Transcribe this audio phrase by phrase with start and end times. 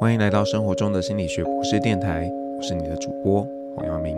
[0.00, 4.16] 欢迎来到生活中的心理学博士电台，我是你的主播黄耀明。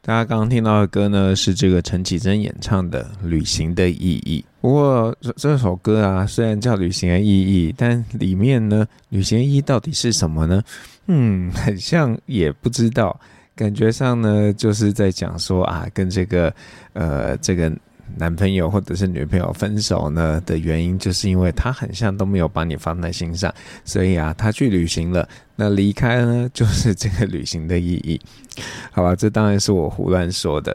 [0.00, 4.42] 大家刚刚听到的歌呢，是这个陈绮贞演唱的《旅行的意义》。
[4.62, 10.62] 不过这首歌啊，虽然叫《旅行的意义》，但里面呢，旅行的意义到底是什么呢？
[11.06, 13.20] 嗯，很像也不知道，
[13.54, 16.50] 感觉上呢，就是在讲说啊，跟这个
[16.94, 17.70] 呃这个。
[18.16, 23.52] 男朋友或者是女朋友分手呢的原因，就是因为他很像都没有把你放在心上，
[23.84, 25.28] 所以啊，他去旅行了。
[25.56, 28.18] 那离开呢，就是这个旅行的意义。
[28.90, 30.74] 好吧，这当然是我胡乱说的。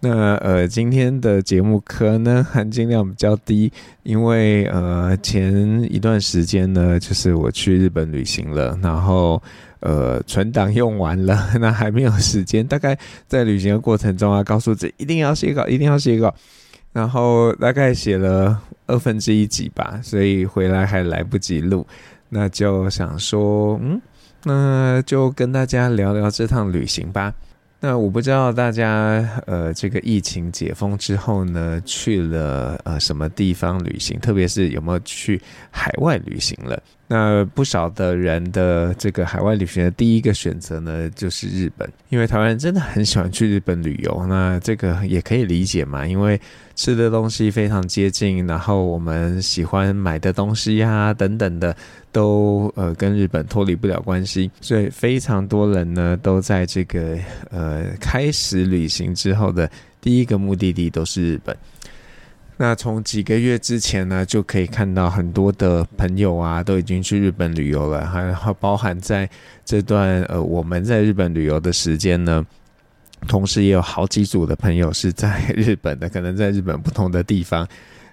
[0.00, 9.42] 那呃，今天的节目可能含金量比较低，因为呃，前一段时间呢，就是我去日本旅行了，然后
[9.80, 12.66] 呃，存档用完了，那还没有时间。
[12.66, 16.34] 大概在旅行的过程中啊，告诉自己一定要写稿，一定要写稿。
[16.98, 21.86] 然后大概写了二分之一集吧，所以回来还来不及录，
[22.28, 24.02] 那就想说，嗯，
[24.42, 27.32] 那就跟大家聊聊这趟旅行吧。
[27.80, 35.40] 那我不知道大家，呃，这个疫情解封之后呢，去了呃什么地方旅行，特别是有没有去
[35.70, 36.82] 海外旅行了？
[37.06, 44.26] 那不少的人的这个海外旅行的第一个选择呢，就是日本，因为台湾人真的很喜欢去日本旅游。
[44.28, 46.38] 那这个也可以理解嘛，因为
[46.74, 51.74] 吃的东西非常接近，然后我们喜欢买的东西呀、等等的，
[52.18, 57.16] 都呃跟日本脱离不了关系，所以非常多人呢都在这个
[57.48, 61.56] 呃开始旅行之后的第一个目的地都是日本。
[62.56, 69.30] 那从几个月之前呢，就可以看到很多的朋友啊，都已经去日本旅游了，还包含在
[69.64, 72.44] 这段呃我们在日本旅游的时间呢，
[73.28, 77.64] 同时也有好几组的朋友是在日本的，可能在日本不同的地方。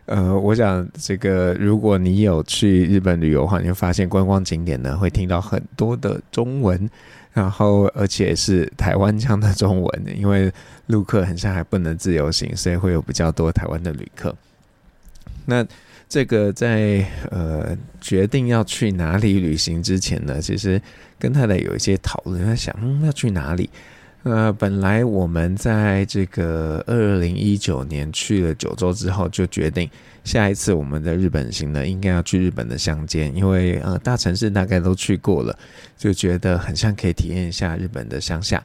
[0.06, 6.90] 呃，我想这个如果你有去日本旅游的话，你会发现观光景点呢会听到很多的中文。
[7.34, 10.50] 然后，而且是台湾腔的中文，因为
[10.88, 14.34] 陆客很像还不能自由行，所以会有比较多台湾的旅客。
[15.46, 15.68] 那
[16.08, 20.82] 这个在呃决定要去哪里旅行之前呢，其实
[21.20, 22.74] 跟太太有一些讨论，在想，
[23.04, 23.70] 要去哪里？
[24.26, 29.88] 呃，本来我们在这个二零一九年去了九州之后，就决定
[30.24, 35.56] 下一次我们的日本行呢，应该要去日本的乡间，因为呃大城市大概都去过了，
[35.96, 38.64] 就觉得很像可以体验一下日本的乡下。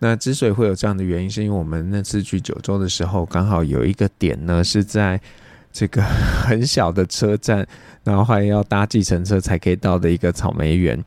[0.00, 5.18] 那之所以会有这样的原因，是因为我们那次去九州的时候，刚好有一个点呢是在
[5.72, 6.02] 这个
[6.44, 7.66] 很小的车站，
[8.02, 11.02] 然后还要搭计程车才可以到的一个草莓园。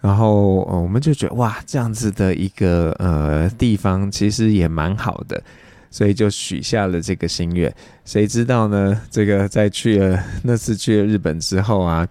[0.00, 5.42] 然后，我们就觉得哇，这样子的一个呃地方其实也蛮好的，
[5.90, 7.70] 所以就许下了这个心愿。
[8.06, 8.98] 谁知道呢？
[9.10, 12.08] 这个在去了那次去了日本之后啊，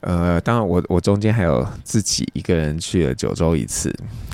[0.00, 3.90] 呃，当然我我中间还有自己一个人去了九州一次，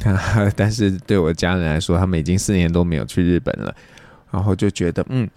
[0.57, 3.73] 但是对我家人来说，他们已经四年都没有去日本了，
[4.33, 5.31] 然后就觉得嗯，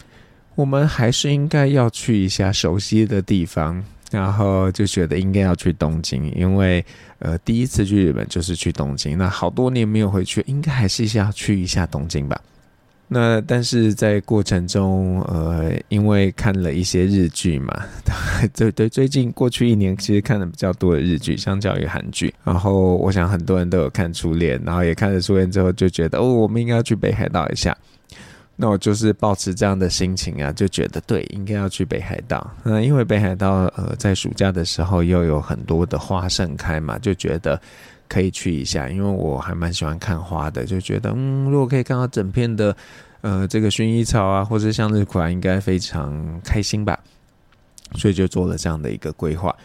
[0.55, 3.83] 我们还是应该要去一下熟悉的地方。
[4.11, 6.83] 然后就觉得应该要去东京，因为
[7.19, 12.39] 呃第一次去日本就是去东京，那好多年没有回去，应该还是要去一下东京吧。
[13.07, 17.85] 那但是在过程中，呃，因为看了一些日剧嘛，
[18.57, 22.33] 对对，最近过去一年其实看了比较多的日剧，相较于韩剧。
[22.43, 27.77] 然后我想很多人都有看《初恋》，然后也看了《初恋》之后就觉得哦，我们应该要去北海道一下。
[28.55, 32.49] 那我就是抱持这样的心情啊，就觉得对，应该要去北海道。
[32.63, 37.59] 那因为北海道呃，在暑假的时候又有很多的花盛开嘛，就觉得
[38.07, 38.87] 可以去一下。
[38.89, 42.75] 因为我还蛮喜欢看花的，就觉得嗯，如果可以看到整片的
[43.21, 46.97] 呃这个薰衣草啊，或者向日葵，应该非常开心吧。
[47.95, 49.55] 所以就做了这样的一个规划。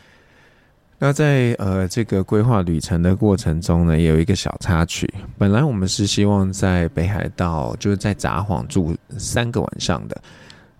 [1.02, 5.10] 那在呃这个规划旅程的过程中呢，也有一个小插曲。
[5.38, 10.22] 本来我们是希望在北海道，就是在札幌住三个晚上的，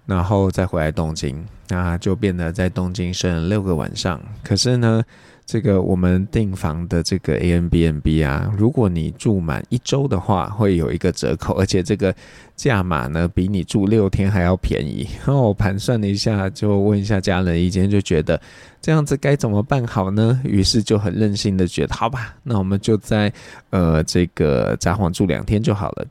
[0.05, 4.21] 然后再回来东京，那就变得在东京剩六个晚上。
[4.45, 5.03] 可是呢，
[5.51, 12.15] 这个我们订房的这个 A N B N B 啊，如果你住满一周的话，会有一个折扣，而且这个
[12.55, 15.09] 价码呢，比你住六天还要便宜。
[15.27, 18.41] 然后我盘算了一下，就问一下家人意见，就觉得
[18.81, 20.41] 这样子该怎么办好呢？
[20.45, 23.33] 于是就很任性的觉得，好吧，那我们就在
[23.71, 26.07] 呃这个札幌住两天就好了。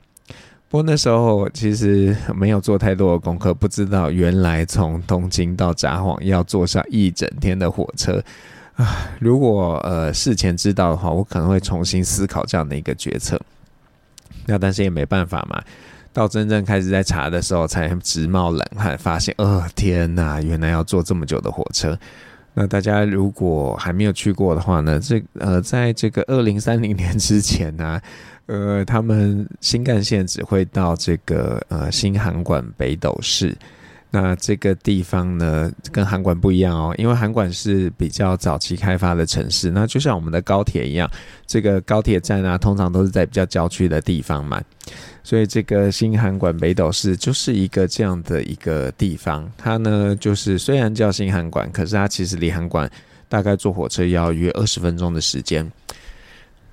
[0.68, 8.22] 不过那时候其实没有做太多的功课，不知道原来从东京到札幌要坐上一整天的火车。
[9.18, 13.40] 如果呃事前知道的话，我可能会重新思考这样的一个决策。
[14.46, 15.62] 那但是也没办法嘛，
[16.12, 21.98] 到真正开始在查的时候，才直冒冷汗，发现，哦天哪，原来要坐这么久的火车。
[22.52, 28.00] 那大家如果还没有去过的话呢，这呃，在这个二零三零年之前呢、
[28.46, 33.56] 呃，他们新干线只会到这个呃新函馆北斗市。
[34.12, 41.08] 那这个地方呢，跟韩馆不一样哦，因为韩馆是比较早期开发的城市，那就像我们的高铁一样，
[41.46, 44.60] 这个高铁站啊，通常都是在比较郊区的地方嘛。
[45.22, 52.90] 所以这个新韩馆北斗市就是一个这样的一个地方，它呢就是虽然叫新韩馆，可是它其实离韩馆
[53.28, 55.70] 大概坐火车要约二十分钟的时间。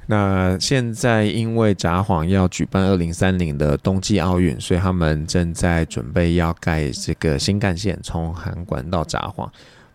[0.09, 9.49] 那现在因为札幌要举办二零三零的冬季奥运，所以他们正在准备要盖这个新干线，从函馆到札幌。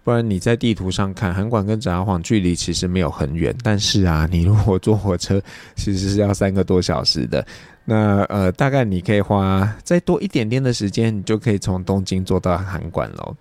[0.05, 5.41] 不然你在地图上看，函馆跟札幌距离其实没有很远，但是啊，你如果坐火车，
[5.77, 7.47] 其实是要三个多小时的。
[7.87, 13.35] 那呃，大概你可以花再多一点点的时间，你就可以从东京坐到函馆喽。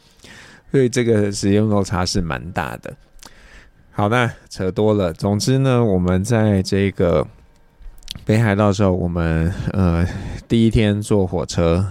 [0.72, 2.94] 所以这个时间落差是蛮大的。
[3.92, 5.14] 好那，扯多了。
[5.14, 7.26] 总之呢，我们在这个
[8.26, 10.08] 北海道的时候，我们呃
[10.48, 11.86] 第一天坐火车。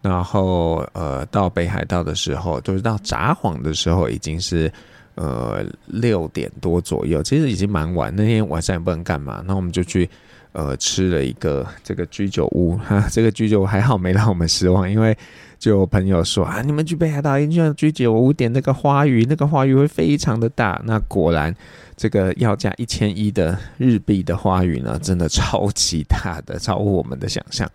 [0.00, 4.68] 然后，呃，到北海道的时候，就是到札幌的时候，已经是
[5.14, 8.12] 呃六点多左右，其实已经蛮晚。
[8.12, 10.10] 那天晚上也不能干嘛，那我们就去
[10.52, 13.06] 呃吃了一个这个居酒屋哈。
[13.10, 15.16] 这个居酒屋还好没让我们失望，因为
[15.58, 20.80] 就有朋友说啊，你们去北海道一定要居酒屋点那个花鱼，那个花鱼会非常的大。
[20.84, 21.54] 那果然，
[21.96, 27.70] 这个要价一千一的日币的花鱼呢，真的超级大的，超乎我们的想象。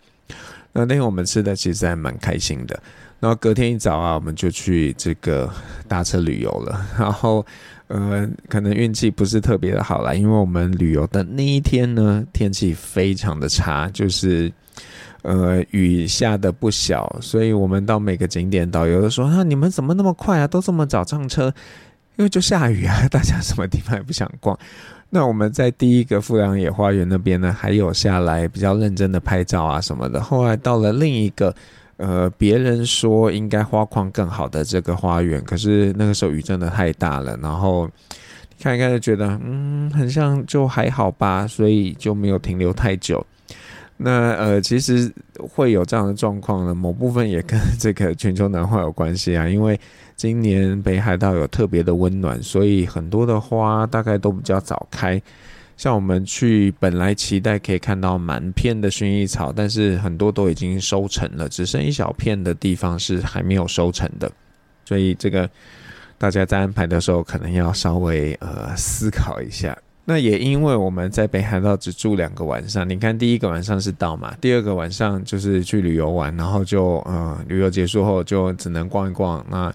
[0.72, 2.78] 那那天我们吃的其实还蛮开心的，
[3.20, 5.50] 然后隔天一早啊，我们就去这个
[5.88, 6.86] 搭车旅游了。
[6.98, 7.44] 然后，
[7.88, 14.52] 呃，可能运气不是特别的好啦，因为我们旅游的那一天呢，天气非常的差，就是
[15.22, 20.46] 呃雨下的不小，所以我们到每个景点，导游都说：“啊，你们怎么那么快啊？
[20.46, 21.52] 都这么早上车？
[22.16, 24.58] 因为就下雨啊，大家什么地方也不想逛。”
[25.10, 30.20] 那我们在第一个富良野花园那边呢，还有下来比较认真的拍照啊什么的。
[30.20, 31.54] 后来到了另一个，
[31.98, 37.86] 呃，别人说应该花况更好的这个花园，可是那个时候雨真的太大了，然后
[38.58, 43.24] 看一看就觉得，嗯，很像就还好吧，所以就没有停留太久。
[43.96, 49.78] 那呃，其实会有这样的状况呢，某部分也跟这个全球暖化有关系啊，因为。
[50.18, 55.22] 今年北海道有特别的温暖，所以很多的花大概都比较早开。
[55.78, 64.28] 像我们去，本来期待可以看到满片的薰衣草，但是很多都已经收成了，只剩一小片的地方是还没有收成的。
[64.84, 65.48] 所以这个
[66.18, 69.78] 大家在安排的时候，可能要稍微呃思考一下。
[70.04, 79.72] 那也因为我们在北海道只住两个晚上，你看第一个晚上是到嘛，第二个晚上就是去旅游玩，然后就呃旅游结束后就只能逛一逛那。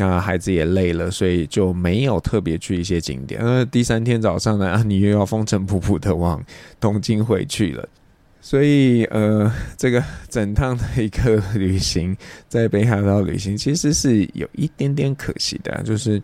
[0.00, 3.38] 那孩子也累了，所以就没有特别去一些景点。
[3.44, 6.42] 那第三天早上呢， 你又要风尘仆仆的往
[6.80, 7.86] 东京回去了。
[8.40, 12.16] 所以，呃，这个整趟的一个旅行，
[12.48, 16.20] 在北海道旅行，其实是有一点点可惜的，就是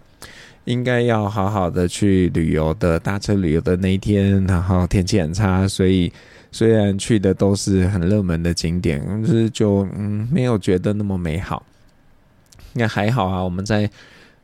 [0.65, 6.11] 应该要好好的去旅游的，搭车旅游的那一天，然后天气很差，所以
[6.51, 11.63] 虽然去的都是很热门的景点，但是就嗯，没有觉得那么美好。
[12.77, 13.91] 应该还好啊，我们在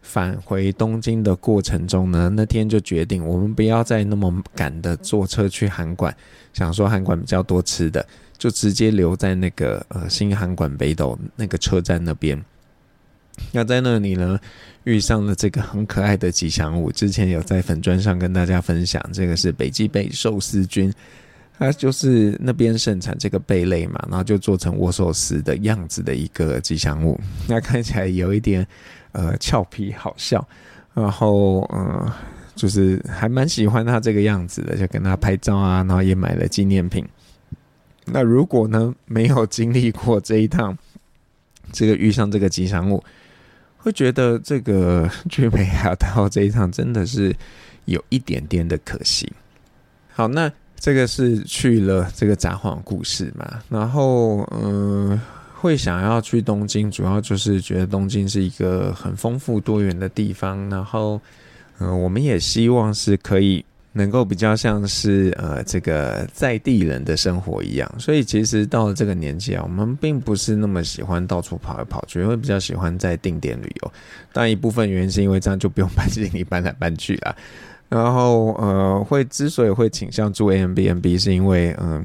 [0.01, 6.17] 返回东京的过程中呢，那天就决定我们不要再那么赶的坐车去韩馆，
[6.55, 8.05] 想说韩馆比较多吃的，
[8.39, 12.43] 就直接留在那个呃新韩馆北斗那个车站那边。
[13.53, 14.41] 那在那里呢，
[14.85, 20.93] 遇上了这个很可爱的吉祥物，之前有在粉砖上跟大家分享，这个是北极贝寿司君。
[21.63, 27.17] 它就是那边盛产这个贝类嘛，然后就做成握寿司的样子的一个吉祥物，
[27.47, 28.67] 那看起来有一点
[29.13, 30.45] 呃俏皮好笑，
[30.93, 32.13] 然后嗯、呃、
[32.57, 37.07] 就是还蛮喜欢它这个样子的，就跟他拍照啊，然后也买了纪念品。
[38.07, 40.77] 那如果呢没有经历过这一趟，
[41.71, 43.01] 这个遇上这个吉祥物，
[43.77, 47.33] 会觉得这个 去北海道这一趟真的是
[47.85, 49.33] 有一点点的可惜。
[50.13, 50.51] 好，那。
[50.83, 55.19] 这个是去了这个札幌故事嘛，然后嗯、
[55.55, 61.21] 会想要去东京，主要就是觉得东京是一个很丰富多元的地方，然后
[61.79, 73.93] 嗯、我们也希望是可以能够比较像是呃这个在地人的生活一样，所以其实到了这个年纪啊，我们并不是那么喜欢到处跑来跑去，会比较喜欢在定点旅游，
[74.33, 77.37] 但一部分原因是因为这样就不用搬行李搬来搬去了。
[77.93, 82.05] 然后呃，会之所以会倾向住 A M B N B，是因为嗯、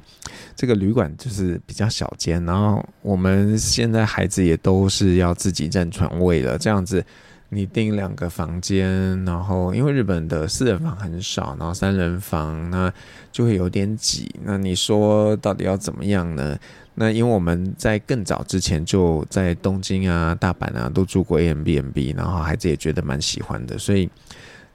[0.54, 7.02] 这个旅馆就是比较小间，然后我们现在孩子也都是要自己占床位了，这样子
[7.50, 12.92] 你订两个房间，然后因为日本的四人房很少，然后三人房那
[13.32, 14.30] 就会有点挤。
[14.44, 16.58] 那你说到底要怎么样呢？
[16.96, 24.10] 那因为我们在更早之前就在东京啊、大阪啊都住过 A M B N B，然后孩子也觉得蛮喜欢的，所以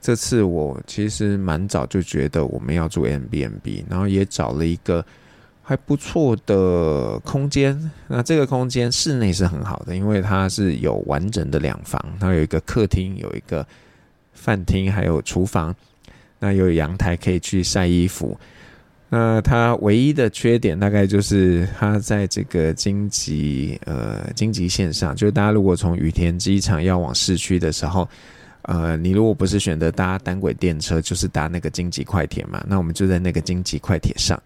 [0.03, 5.03] 这次我其实蛮早就觉得我们要住 Airbnb，然后也找了一个。
[5.65, 13.65] 还不错的空间，那这个空间室内是很好的，因为它是有完整的两房，它有一个客厅，有一个
[14.33, 15.73] 饭厅，还有厨房，
[16.37, 18.37] 那有阳台可以去晒衣服。
[19.07, 28.05] 那它唯一的缺点大概就是它在这个京急呃京急线上，就是大家如果从羽田机场要往市区的时候，
[28.63, 34.41] 呃，你如果不是选择搭单轨电车，就是搭那个京急快铁嘛，那我们就在那个京急快铁上。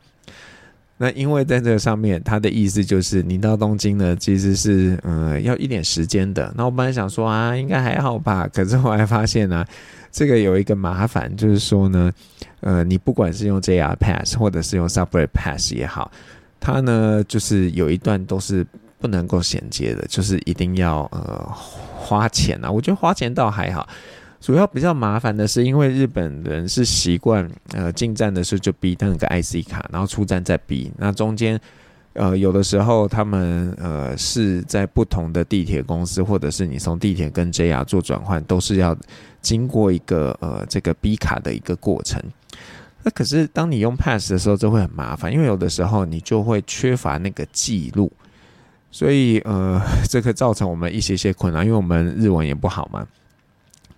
[1.00, 6.52] 那因为在这个上面，他的意思就是，你到东京呢，其实是嗯要一点时间的。
[6.58, 8.50] 那我本来想说啊，应该还好吧。
[8.52, 9.64] 可是后来发现呢、
[10.12, 12.12] 这个有一个麻烦，就是说呢，
[12.62, 16.12] 呃，你不管是用 JR Pass 或者是用 Subway Pass 也好，
[16.60, 18.66] 它呢就是有一段都是
[19.00, 21.48] 不能够衔接的，就是一定要呃
[21.98, 22.72] 花钱啊。
[22.72, 23.88] 我觉得花钱倒还好。
[24.40, 30.92] 主要比较麻烦的是，因为日本人是习惯，呃，进站的时候就逼那个 IC 卡，然后出站再逼。
[30.98, 31.60] 那中间，
[32.14, 38.96] 呃，有的时候他们呃是在不同的地铁公司，或者是你从地铁跟 JR 做转换，都是要
[39.42, 42.22] 经过一个呃这个 B 卡的一个过程。
[43.04, 48.12] 那可是当你用 Pass 的时候，就会很麻烦，因为有的时候你就会缺乏那个记录，
[48.92, 53.06] 所以呃， 这个造成我们一些些困难，因为我们日文也不好嘛。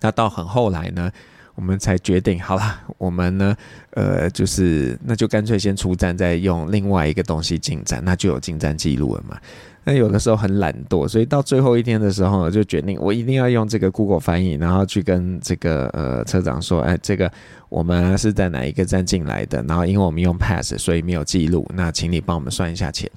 [0.00, 1.10] 那到很后来呢，
[1.54, 3.56] 我们才决定好了，我们呢，
[3.90, 9.38] 呃，就是那就干脆先出站，再用另外一个东西进站，那就有进站记录了嘛。
[9.82, 17.30] 那有的时候很懒惰，所以到最后一天的时候，就决定我一定要用这个 Google 翻译，然后去跟这个呃车长说，哎，这个
[17.70, 23.10] 我们是在哪一个站进来的，然后因为我们用 Pass，所以没有记录，那请你帮我们算一下钱。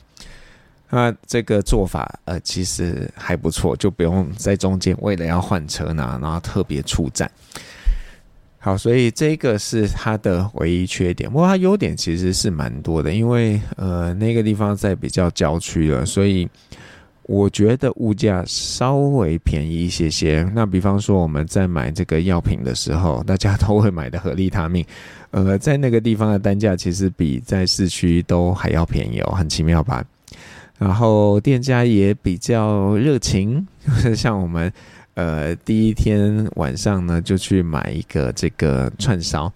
[0.95, 7.27] 那这个做法，呃，其实还不错，就不用在中间为了要换车呢，然后特别出站。
[8.59, 11.27] 好，所以这个是它的唯一缺点。
[11.27, 16.47] 不过它优点其实是蛮多的，因为呃那个地方在比较郊区了，所以
[17.23, 20.47] 我觉得物价稍微便宜一些些。
[20.53, 24.85] 那比方说我们在买这个药品的时候，大家都会买的合利他命，
[25.31, 30.05] 呃，在那个地方的单价其实比在市区都还要便宜哦，很奇妙吧？
[30.79, 34.71] 然后店家也比较热情， 就是像我们，
[35.13, 39.51] 呃，第一天晚上呢就去买一个这个串烧，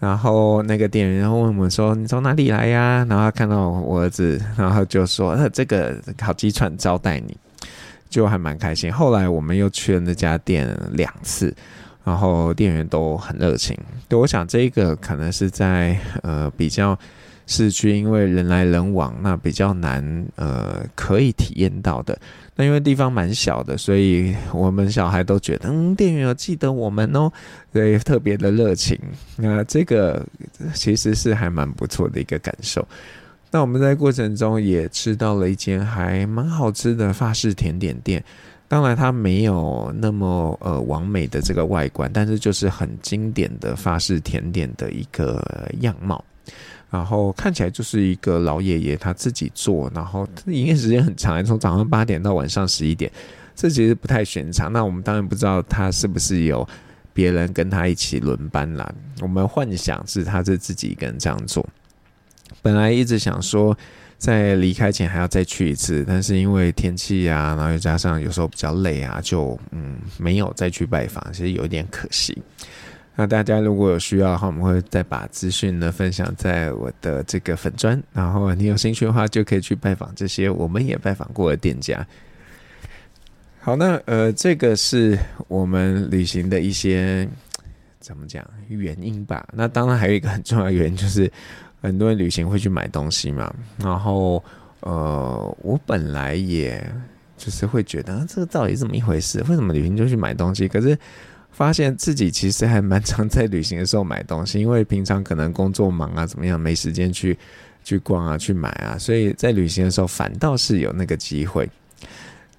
[0.00, 7.36] 然后那个店员然后问我们说：“你从哪里来呀？”然后看到我儿子，然后就说：“呃，这个烤鸡串招待你。”
[8.08, 8.92] 就还蛮开心。
[8.92, 11.54] 后来我们又去了那家店两次，
[12.02, 13.78] 然后店员都很热情。
[14.08, 16.98] 对，我想这个可能是在呃比较。
[17.50, 22.16] 市区因为人来人往，那比较难，呃，可以体验到的。
[22.54, 27.28] 那因为地方蛮小的，所以我们小孩都觉得，嗯，店员有记得我们哦，
[27.72, 28.96] 所以特别的热情。
[29.34, 30.24] 那这个
[30.74, 32.86] 其实是还蛮不错的一个感受。
[33.50, 38.22] 那我们在过程中也吃到了一间还蛮好吃的法式甜点店，
[38.68, 45.42] 当然它没有那么呃完美的这个外观，但是就是很经典的法式甜点的一个
[45.80, 46.24] 样貌。
[46.90, 53.10] 然后看起来就是一个老爷爷他自己做，然后营业时间很长，从早上八点到晚上十一点，
[53.54, 54.72] 这其实不太寻常。
[54.72, 56.68] 那我们当然不知道他是不是有
[57.12, 58.92] 别人跟他一起轮班啦。
[59.20, 61.64] 我们幻想是他是自己一个人这样做。
[62.60, 63.76] 本来一直想说
[64.18, 72.36] 在离开前还要再去一次，但是因为天气啊，然后又加上有时候比较累啊，就嗯没有再去拜访，其实有一点可惜。
[73.20, 82.06] 那大家如果有需要的话，我们会再把资讯呢分享在我的这个粉专，然后你有兴趣的话，就可以去拜访这些我们也拜访过的店家。
[83.60, 87.28] 好，那呃，这个是我们旅行的一些
[87.98, 89.46] 怎么讲原因吧？
[89.52, 91.30] 那当然还有一个很重要的原因，就是
[91.82, 93.54] 很多人旅行会去买东西嘛。
[93.76, 94.42] 然后
[94.80, 96.82] 呃，我本来也
[97.36, 99.40] 就是会觉得，这个到底是怎么一回事？
[99.46, 100.66] 为什么旅行就去买东西？
[100.66, 100.98] 可是。
[101.60, 107.36] 发现自己其实还蛮常在旅行的时候买东西，因为平常可能工作忙啊，怎么样没时间去
[107.84, 111.68] 去逛啊，去买啊，所以在旅行的时候反倒是有那个机会。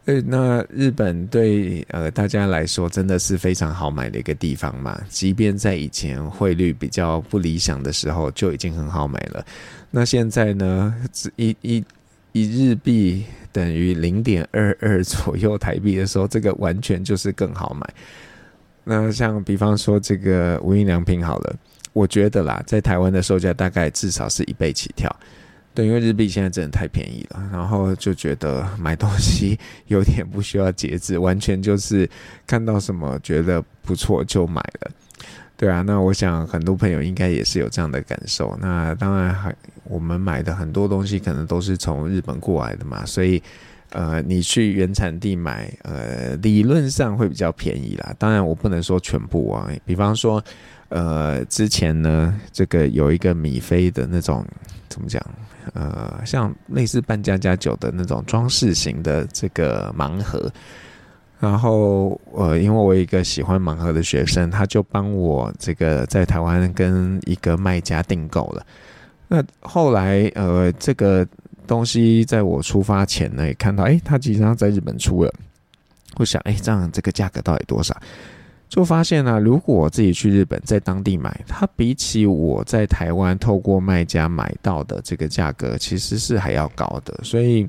[0.06, 9.44] 呃，那日本对呃大家来说真的是非常好买的一个地方嘛，即便在以前汇率比较不理想的时候就已经很好买了。
[9.90, 10.94] 那现在呢，
[11.38, 11.84] 一一
[12.34, 17.92] 一日币等于零点二二左右台币的时候，这个完全就是更好买。
[18.84, 21.56] 那像比方说这个无印良品好了，
[21.94, 25.14] 我觉得啦，在台湾的售价大概至少是一倍起跳。
[25.74, 29.58] 对，因为日币现在真的太便宜了，然后就觉得买东西
[29.88, 32.10] 有点不需要节制，完全就是
[32.46, 34.92] 看到什么觉得不错就买了。
[35.56, 38.58] 对啊，那我想很多朋友应该也是有这样的感受。
[38.60, 43.42] 那当然还我们买的很多东西可能都是从日本过来的嘛，所以
[43.92, 48.14] 呃，你去原产地买，呃，理论上会比较便宜啦。
[48.18, 50.44] 当然我不能说全部啊，比方说
[50.90, 54.46] 呃，之前呢，这个有一个米菲的那种
[54.90, 55.24] 怎么讲？
[55.74, 60.52] 呃，像类似半家家酒的那种装饰型的这个盲盒，
[61.40, 68.66] 然后呃，因为我一个喜欢盲盒的学生，他就帮我这个在台湾跟一个卖家订购了。
[69.28, 71.26] 那后来呃，这个
[71.72, 75.34] 东西在我出发前呢，也看到，哎，他即将在日本出了。
[76.18, 77.96] 我想，哎，这样这个价格到底多少？
[78.68, 87.18] 就发现呢、如果我自己去日本，在当地买，它比起我在台湾透过卖家买到的这个价格，其实是还要高的。
[87.24, 87.66] 所以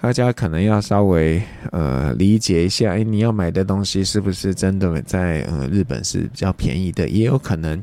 [0.00, 1.42] 大家可能要稍微
[1.72, 7.08] 呃理解一下，诶，你要买的东西是不是真的在呃日本是比较便宜的？
[7.08, 7.82] 也有可能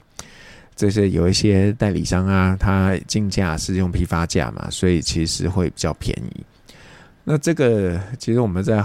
[0.80, 6.46] 这些有一些代理商啊，他进价是用批发价嘛，所以其实会比较便宜。
[7.24, 8.82] 那这个其实我们在。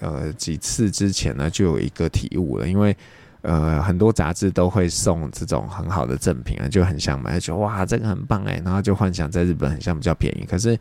[0.00, 2.94] 呃，几次之前呢，就有一个体悟了，因为
[3.42, 10.44] 呃，很多杂志都会送这种很好的赠品啊，就很想买，就哇，这个很棒哎，然后就幻想在日本很像比较便宜。
[10.44, 10.76] 可是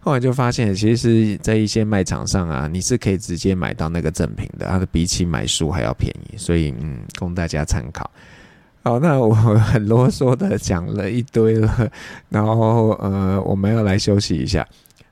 [0.00, 8.10] 后来就发现，其实，在一些卖场上啊，你是可以直接买到那个赠品的，它的比起买书还要便宜，所以嗯，供大家参考。
[8.82, 11.90] 好，那我 很啰嗦的讲了一堆了，
[12.30, 14.66] 然后呃，我们要来休息一下。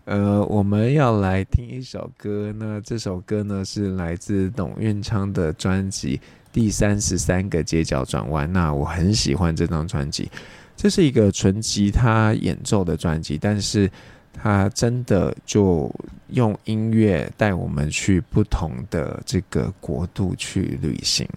[0.06, 6.16] 呃，我们要来听一首歌，那这首歌呢是来自董运昌的专辑
[6.50, 8.48] 《第三十三个街角转弯》。
[8.50, 10.30] 那我很喜欢这张专辑，
[10.74, 13.90] 这是一个纯吉他演奏的专辑，但是
[14.32, 15.94] 它真的就
[16.28, 21.28] 用音乐带我们去不同的这个国度去旅行。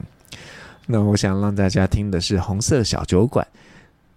[0.85, 3.45] 那我想让大家听的是《红色小酒馆》。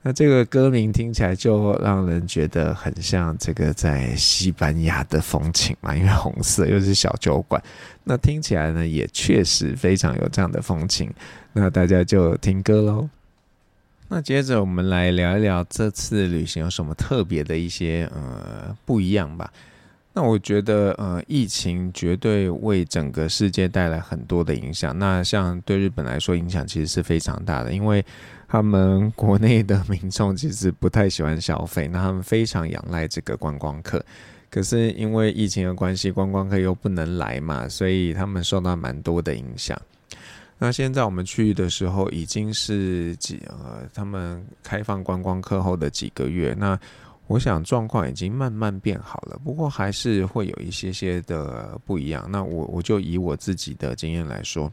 [0.07, 7.63] 那这个歌名听起来就让人觉得很像这个在西班牙的风情嘛，因为红色又是小酒馆，
[8.03, 11.11] 那听起来呢也确实非常有这样的风情。
[11.55, 13.09] 那大家就听歌喽。
[14.09, 19.51] 那接着我们来聊一聊这次旅行有什么特别的一些呃不一样吧。
[20.15, 24.99] 那我觉得呃疫情绝对为整个世界带来很多的影响。
[24.99, 28.03] 那像对日本来说影响其实是非常大的，因为。
[28.47, 34.05] 他们国内的民众其实不太喜欢消费，那他们非常仰赖这个观光客。
[34.49, 39.77] 可是因为疫情的关系，观光客又不能来嘛，所以他们受到蛮多的影响。
[40.57, 46.55] 那现在我们去的时候，已经是几呃，他们开放观光客后的几个月。
[46.57, 46.79] 那
[47.27, 52.29] 我想状况已经慢慢变好了，不过还是会有一些些的不一样。
[52.31, 54.71] 那我我就以我自己的经验来说。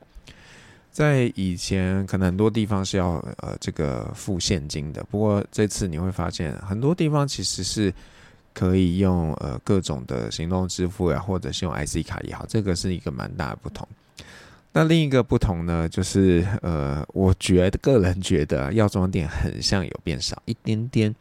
[0.92, 7.94] 在以前，可能很多地方是要呃这个付现金的，不过这次你会发现很多地方其实是
[8.54, 13.88] 可以用呃各种的行动支付呀，或者是用 IC 卡也好，这个是一个蛮大的不同。
[14.74, 21.16] 那另一个不同呢，就是呃，我觉得个人觉得药妆店很像有变少一点点，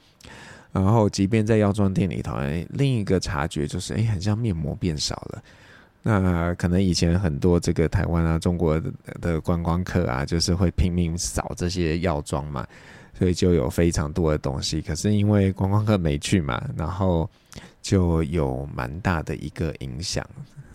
[0.73, 2.37] 然后即便在药妆店里头，
[2.69, 5.43] 另一个察觉就是，哎，很像面膜变少了。
[6.03, 8.81] 那可能以前很多这个台湾啊、中国
[9.21, 12.67] 的观光客啊，就是会拼命扫这些药妆嘛，
[13.13, 14.81] 所以就有非常多的东西。
[14.81, 17.29] 可是因为观光客没去嘛，然后
[17.83, 20.25] 就有蛮大的一个影响。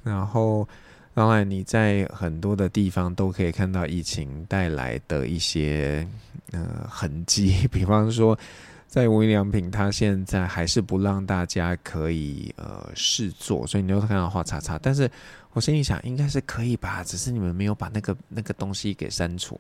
[0.04, 0.68] 然后
[1.14, 6.06] 当然你在很多的地方都可以看到疫情带来的一些
[6.52, 8.38] 呃痕迹，比方说。
[8.88, 14.80] 在无印良品，它现在还是不让大家可以呃试做，所以你就看到画叉叉。
[14.82, 15.10] 但是
[15.52, 19.60] 我心里想，应该是可以吧，只是你们没有把那个那个东西给删除。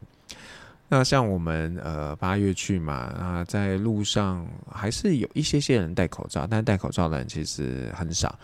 [0.88, 8.38] 那像我们呃八月去嘛，啊，在路上还是有一些些人戴口罩，但戴口罩的人其实很少。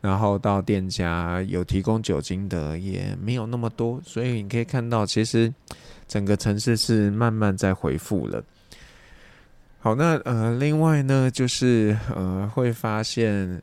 [0.00, 5.52] 然后到店家有提供酒精的也没有那么多，所以你可以看到，其实
[6.08, 8.42] 整个城市是慢慢在恢复了。
[9.84, 13.60] 好，那呃，另外呢，就是呃，会发现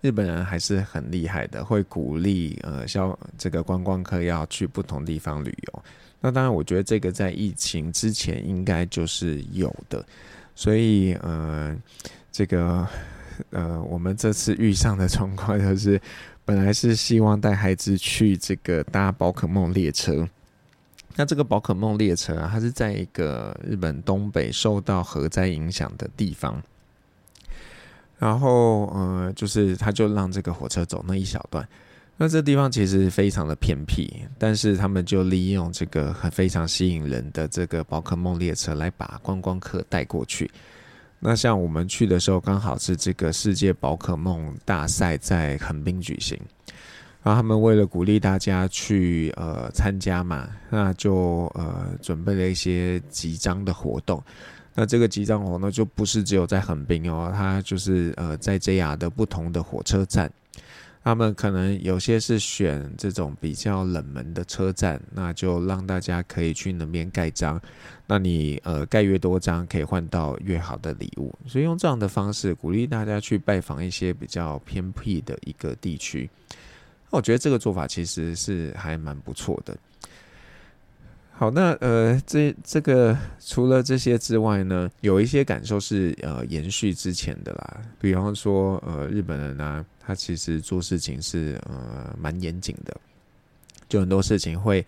[0.00, 5.82] 日本人还是很厉害的，会鼓励呃，像这个观光客要去不同地方旅游。
[6.22, 10.02] 那当然，我觉得这个在疫情之前应该就是有的，
[10.54, 11.76] 所以呃，
[12.32, 12.88] 这个
[13.50, 16.00] 呃，我们这次遇上的状况就是，
[16.46, 20.26] 本来是希望带孩子去这个搭宝可梦列车。
[21.20, 26.62] 那这个宝可梦列车啊，它是在一个日本东北受到核灾影响的地方，
[28.18, 31.68] 然后呃，就是他就让这个火车走那一小段。
[32.16, 40.50] 那这地方其实非常的偏僻，但是他们就利用这个很非常吸引人的这个宝可梦列车来把观光客带过去。
[41.18, 46.40] 那像我们去的时候，刚好是这个世界宝可梦大赛在横滨举行。
[47.22, 54.22] 然后他们为了鼓励大家去呃参加嘛，那就呃准备了一些集章的活动。
[54.74, 60.32] 那这个集章活动就不是只有在横滨哦，它就是呃在 JR 的不同的火车站，
[61.02, 67.60] 他们可能有些是选这种比较冷门的车站，那就让大家可以去那边盖章。
[68.06, 71.34] 那你呃盖越多章，可以换到越好的礼物。
[71.46, 76.30] 所以用这样的方式鼓励大家去拜访一些比较偏僻的一个地区。
[77.10, 79.76] 我觉得这个做法其实是还蛮不错的。
[81.32, 87.80] 好，那呃，这这个除了这些之外呢，有一些感受是呃延续之前的啦。
[87.98, 92.94] 比方说，呃，日本人呢、他其实做事情是呃蛮严谨的，
[93.88, 94.84] 就很多事情会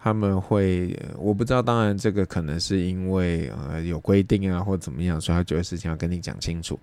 [0.00, 6.80] 他们会，我不知道，当然这个可能是因为呃有规定啊或怎么样，所以他觉得事情要跟你讲清楚。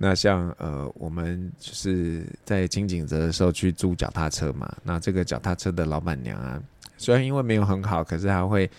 [0.00, 4.72] 那像呃，我们就是在轻井泽的时候去租脚踏车嘛。
[4.84, 6.62] 那这个脚踏车的老板娘啊，
[6.96, 8.70] 虽然因为没有很好，可是她会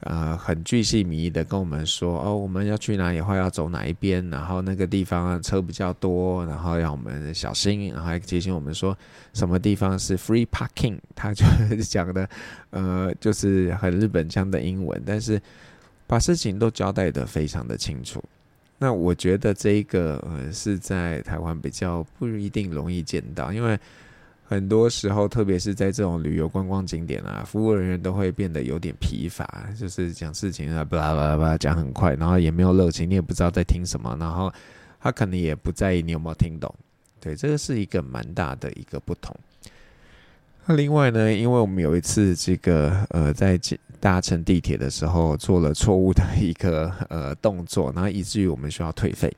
[0.00, 8.96] 呃很巨细靡遗的跟我们说哦，我们要去哪里的话要走哪一边，然后那个地方车比较多，然后让我们小心，然后还提醒我们说
[9.32, 10.96] 什么地方是 free parking。
[11.16, 11.44] 他就
[11.82, 12.28] 讲的
[12.70, 15.42] 呃就是很日本腔的英文，但是
[16.06, 18.22] 把事情都交代得非常的清楚。
[18.82, 23.78] 那我觉得这一个呃是在台湾比较不一定容易见到，因为
[24.44, 34.52] 很多时候，特别是在这种旅游观光景点啊，服务人员都会变得有点疲乏，就是讲事情啊，巴拉巴拉巴拉讲很快，然后也没有热情，你也不知道在听什么，然后
[35.00, 36.74] 他可能也不在意你有没有听懂，
[37.20, 39.32] 对，这个是一个蛮大的一个不同。
[40.66, 43.56] 那另外呢，因为我们有一次这个呃在
[44.02, 49.32] 搭乘地铁的时候做了错误的一个 呃动作，然后以至于我们需要退费。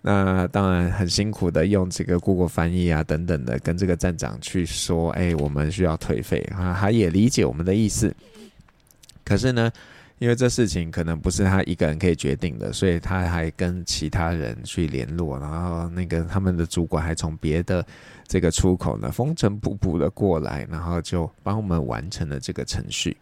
[0.00, 8.14] 那当然很辛苦的用这个谷歌翻译啊等等的跟这个站长去说，哎、我们需要退费啊，他也理解我们的意思。
[9.24, 9.68] 可是呢，
[10.20, 17.84] 因为这事情可能不是他一个人可以决定的，所以他还跟其他人去联络，然后那个他们的主管还从别的
[18.28, 23.16] 这个出口呢风尘仆仆的过来，然后就帮我们完成了这个程序。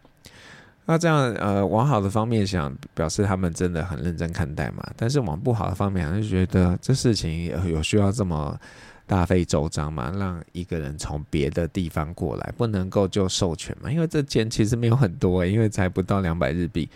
[0.85, 4.83] 那这样呃，往好的方面想，表示他们真的很认真看待嘛。
[4.97, 8.59] 但是往不好的方面，就觉得这事情有需要这么
[9.07, 10.13] 大费周章嘛？
[10.19, 13.91] 让一个人从别的地方过来，不能够就授权嘛？
[13.91, 16.89] 因为这钱其实没有很多，因为才不到两百日币。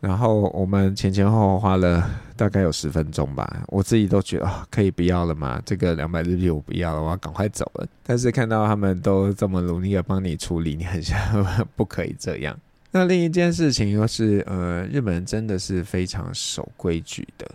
[0.00, 7.86] 然后我们前前后后花了大概有十分钟吧，我自己都觉得哦，可以不要了嘛，这个两百日币我不要了，我要赶快走了。
[8.04, 11.18] 但是看到他们都这么努力的帮你处理，你很想
[11.74, 12.56] 不可以这样。
[12.90, 17.46] 那另一件事情又是呃，日本人真的是非常守规矩的。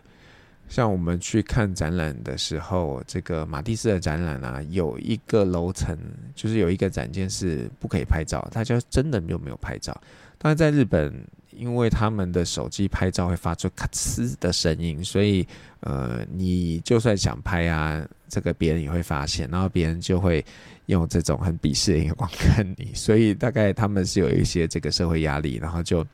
[0.69, 5.97] 像我们去看展览的时候，这个马蒂斯的展览啊，有一个楼层
[6.33, 9.99] 就是有一个展件是不可以拍照，大家真的就没有拍照。
[10.37, 11.13] 但是在日本，
[11.51, 15.45] 因为他们的手机拍照会发出咔呲的声音，所以
[15.81, 20.43] 呃，你就算想拍啊，这个别人也会发现，然后别人就会
[20.87, 26.05] 用这种很鄙视的眼光看你，所以大概他们是有一些这个社会压力，然后就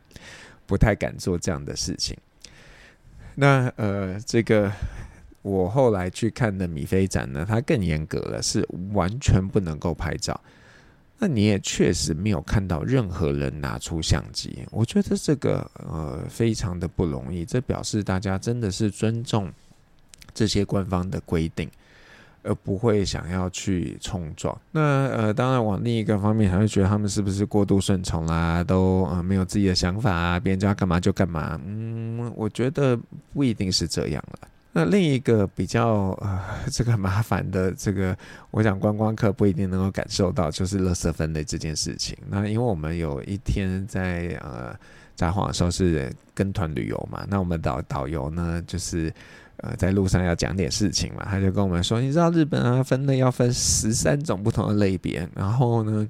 [0.66, 2.16] 不太敢做这样的事情。
[3.36, 4.72] 那呃，这个
[5.42, 10.40] 我后来去看的米菲展呢，它更严格了，是完全不能够拍照。
[11.18, 14.66] 那你也确实没有看到任何人拿出相机。
[14.72, 19.52] 我觉得这个呃非常的不容易，这表示大家真的是尊重
[20.34, 21.70] 这些官方的规定，
[22.44, 24.58] 而不会想要去冲撞。
[24.72, 31.60] 那呃，当然往另一个方面，还会觉得他们是不是过度顺从啦，都呃没有自己的想法啊，别人叫干嘛就干嘛。
[31.66, 32.98] 嗯，我觉得
[33.34, 34.48] 不一定是这样了。
[34.72, 36.40] 那另一个比较呃
[36.72, 38.16] 这个麻烦的这个，
[38.52, 42.18] 我想观光客不一定能够感受到，就是垃圾分类这件事情。
[42.30, 44.76] 那因为我们有一天在呃
[45.16, 49.14] 札幌的时候是跟团旅游嘛，那我们导导游呢就是。
[49.62, 56.08] 呃，在路上要讲点事情嘛，他就跟我们说，你知道日本啊，分类要分十三种不同的类别，然后呢，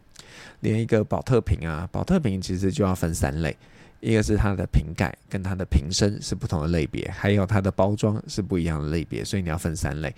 [0.60, 3.56] 连一个宝特瓶啊，宝特瓶其实就要分三类，
[4.00, 10.14] 一个是它的瓶盖跟它的瓶身是不同的类别，还有它的包装是不一样的类别，所以你要分三类。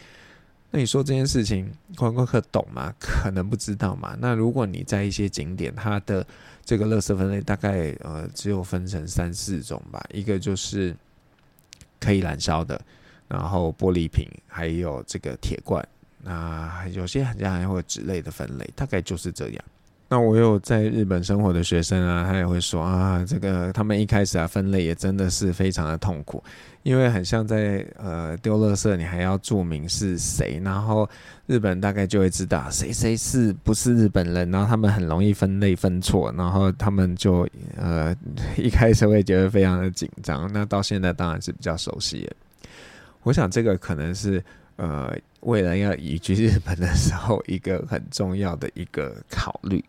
[0.74, 2.94] 那你说这件事情观光客懂吗？
[2.98, 4.16] 可能不知道嘛。
[4.22, 6.26] 那如果你在一些景点，它的
[6.64, 10.96] 这个垃圾分类大概呃只有分成三四种吧，一个就是
[12.00, 12.80] 可以燃烧的，
[13.32, 15.84] 然后玻璃瓶，还有这个铁罐。
[16.24, 19.64] 那有些人家还会有纸类的分类，大概就是这样。
[20.08, 26.44] 那我有在日本生活的学生啊，他也会说啊，这个他们一开始啊分类也真的是非常的痛苦，
[26.84, 31.10] 因为很像在呃丢垃圾，你还要注明是谁，然后
[31.48, 38.14] 日本大概就会知道谁谁是不是日本人，然后他们很容易分类分错，然后他们就呃
[38.58, 42.34] 一开始会觉得非常的紧张，那到现在当然是比较熟悉了。
[43.24, 44.44] 我想这个可能是
[44.78, 49.84] 呃未来要移居日本的时候一个很重要的一个考虑。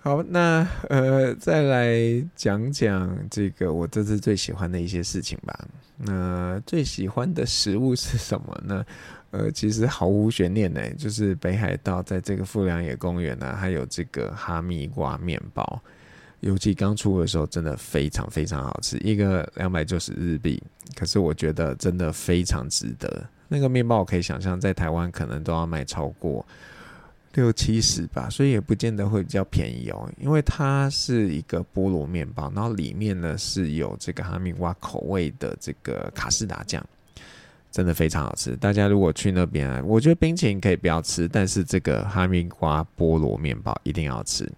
[0.00, 1.98] 好，那呃，再来
[2.36, 5.68] 讲讲这个我这次最喜欢的一些事情吧。
[5.96, 8.86] 那最喜欢的食物是什么呢？
[9.32, 15.82] 呃，其实毫无悬念呢，就是北海道在这个富良野公园呢，还有这个哈密瓜面包，
[16.46, 20.62] 尤其刚出的时候，真的非常非常好吃，一个两百九十日币，
[20.94, 23.28] 可是我觉得真的非常值得。
[23.48, 26.46] 那个面包我可以想象，在台湾可能都要卖超过。
[27.34, 30.10] 六七十吧，所以也不见得会比较便宜哦。
[30.18, 36.82] 因为它是一个菠萝面包，然后里面呢是有这个哈密瓜口味的这个卡士达酱，
[37.70, 38.56] 真的非常好吃。
[38.56, 44.50] 大家如果去那边，我觉得冰淇淋可以不要吃，但是这个哈密瓜菠萝面包一定要吃。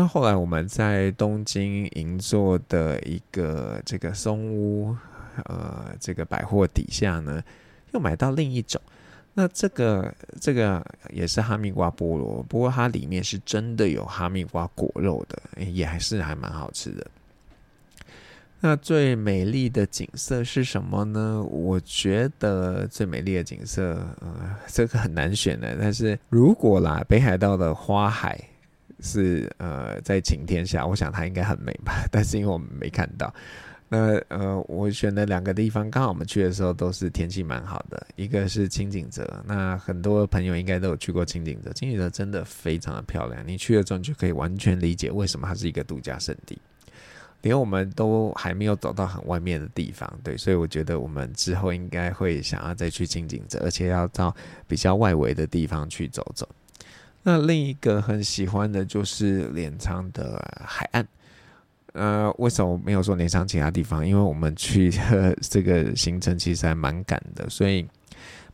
[0.00, 4.96] 那后来我们在东京银座的一个这个松屋，
[5.46, 7.42] 呃，这个百货底下呢，
[7.92, 8.80] 又买到另一种。
[9.34, 10.80] 那这个这个
[11.10, 17.04] 也是哈密瓜菠萝，不过它里面是真的有哈密瓜果肉的，也还是还蛮好吃的。
[18.60, 21.42] 那最美丽的景色是什么呢？
[21.42, 25.76] 我觉得最美丽的景色，呃，这个很难选的。
[25.80, 28.47] 但是如果啦，北海道的花海
[29.00, 32.04] 是呃在晴天下，我想它应该很美吧。
[32.12, 33.32] 但是因为我们没看到。
[33.90, 38.06] 那呃，我选的两个地方，刚好我们去的时候都是天气蛮好的。
[38.16, 41.72] 一个是轻井泽，那很多朋友应该都有去过轻井泽。
[41.72, 46.60] 轻井泽真的非常的漂亮，你去了之后就可以完全理解为什么它是一个度假胜地。
[47.40, 56.46] 连我们都还没有走到很外面的地方，对，所以我觉得我们之后应该会想要再去轻井泽，而且要到比较外围的地方去走走。
[57.28, 61.06] 那另一个很喜欢的就是镰仓的海岸。
[61.92, 64.06] 呃，为什么没有说镰仓其他地方？
[64.06, 64.90] 因为我们去
[65.42, 67.86] 这个行程其实还蛮赶的，所以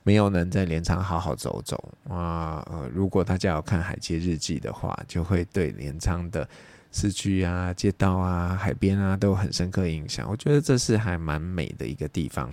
[0.03, 2.67] 没有能在镰仓好好走走啊。
[2.69, 6.49] 呃，如果大家有看《海街日记》的话，就会对镰仓的
[6.91, 10.29] 市区啊、街道啊、海边啊都有很深刻印象。
[10.29, 12.53] 我觉得这是还蛮美的一个地方。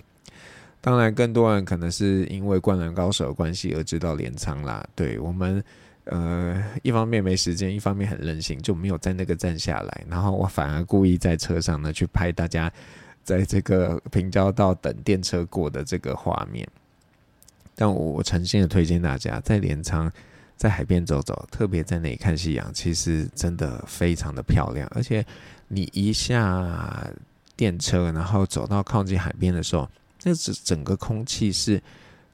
[0.81, 4.86] 当然，更多人可能是因为《灌篮高手》的关系而知道镰仓啦。
[4.93, 5.63] 对我们。
[6.05, 10.03] 呃，一方面没时间，一方面很任性，就没有在那个站下来。
[10.09, 12.71] 然后我反而故意在车上呢，去拍大家
[13.23, 16.67] 在这个平交道等电车过的这个画面。
[17.75, 20.11] 但我我诚心的推荐大家在镰仓
[20.57, 24.87] 在海边走走，特别在那里看夕阳，其实真的非常的漂亮。
[24.95, 25.25] 而且
[25.67, 27.07] 你一下
[27.55, 29.87] 电车，然后走到靠近海边的时候，
[30.23, 31.81] 那整整个空气是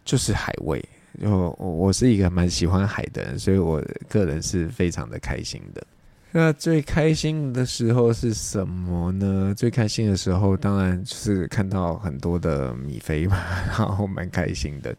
[0.06, 0.84] 就是海味。
[1.22, 5.86] 就我是一个蛮喜欢海的人，所以我个人是非常的开心的。
[6.32, 9.54] 那最开心的时候是什么呢？
[9.56, 14.96] 最开心的时候当然就是看到很多的米菲嘛，然后蛮开心的。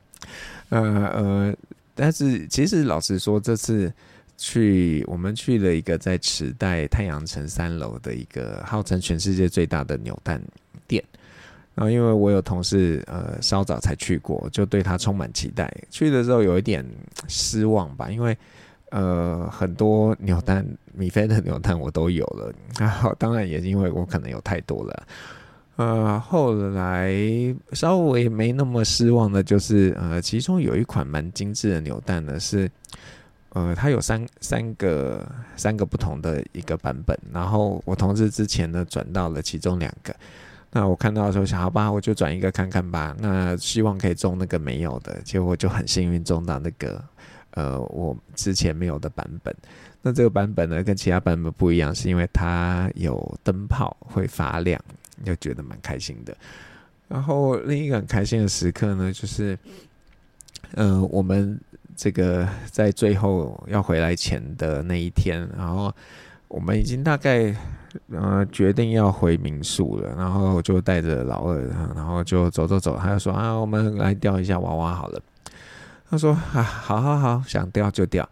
[0.71, 1.57] 呃呃，
[1.95, 3.93] 但是其实老实说，这次
[4.37, 10.43] 去我们去了一个在池袋太阳城三楼的一个号称全世界最大的扭蛋
[10.87, 11.05] 店。
[11.79, 15.73] 然后，因为我有同事，呃，稍早才去过，就对他充满期待。
[15.91, 16.85] 去的时候有一点
[17.29, 18.37] 失望吧，因为，
[18.91, 22.53] 呃，很多扭蛋，米菲的扭蛋我都有了。
[22.81, 25.07] 然后，当然也是因为我可能有太多了。
[25.77, 27.15] 呃，后来
[27.71, 32.69] 稍微没那么失望的，就是呃，其中有一款蛮精致的扭蛋呢，是，
[33.51, 37.17] 呃，它有三三个三个不同的一个版本。
[37.33, 40.13] 然后我同事之前呢转到了其中两个。
[40.71, 43.17] 那我看到的时候想，好吧，我就转一个看看吧。
[43.19, 47.03] 那希望可以中那个没有的，结果就很幸运中到那个，
[47.53, 49.55] 呃，我之前没有的版本。
[50.03, 54.81] 那这个版本呢，跟其他版本不一样，是因为它有灯泡会发亮，
[55.25, 56.37] 就觉得蛮开心的。
[57.09, 59.59] 然后另一个很开心的时刻呢，就是，
[60.75, 61.59] 呃，我们
[61.97, 65.93] 这个在最后要回来前的那一天，然后
[66.49, 67.55] 我们已经大概
[68.11, 71.63] 呃决定要回民宿了，然后就带着老二，
[71.95, 75.21] 然后就走走走，他就说啊，我们来钓一下娃娃好了。
[76.11, 78.29] 他说啊，好好好，想钓就钓。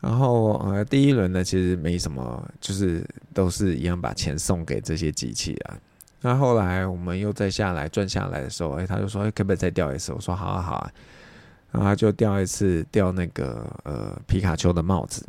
[0.00, 5.76] 然后呃，第一轮呢其实没什么，就是都是一样把钱送给这些机器啊。
[6.22, 10.12] 那后来我们又再下来转下来的时候，哎，他就说，哎，可不可以再钓一次？
[10.12, 10.90] 我说好啊好啊。
[11.70, 15.24] 然后他就钓一次，钓那个呃皮卡丘的帽子。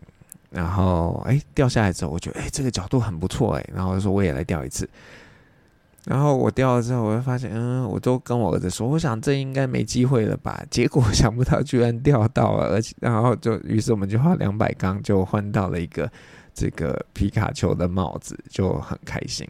[0.52, 3.66] 然后哎，掉下来之后，我觉得哎这个角度很不错哎。
[3.74, 4.88] 然后就说我也来钓一次。
[6.04, 10.64] 然后我钓了之后，我就发现，嗯，我都跟我儿子说，我想这应该没机会了吧？
[10.72, 16.12] 结果想不到居然钓到了，而且然后就于是我们就花两百钢就换到了一个
[16.56, 19.48] 这个皮卡丘的帽子，就很开心。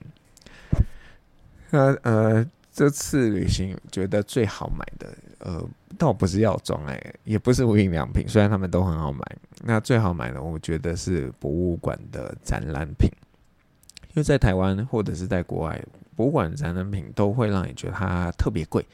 [1.70, 5.63] 那呃，这次旅行觉得最好买的，呃，
[5.97, 9.19] 倒不是药妆哎，也不是无印良品，虽然他们都很好买。
[9.63, 13.10] 那最好买的，我觉得是博物馆的展览品，
[14.10, 15.84] 因为在台湾或者是在国外。
[16.13, 18.86] 博物馆展览品都会让你觉得它特别贵，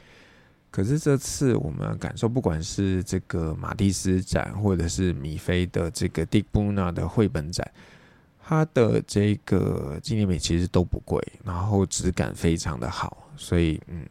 [0.71, 7.69] 可是这次我们感受，不管是这个马蒂斯展，或者是米菲的这个 Dick Buna 的绘本展，
[8.47, 14.05] 它的这个纪念品其实都不贵，然后质感非常的好，所以嗯，